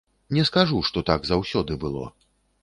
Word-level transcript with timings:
Не 0.37 0.45
скажу 0.49 0.79
што, 0.87 1.03
так 1.09 1.29
заўсёды 1.33 1.79
было. 1.85 2.03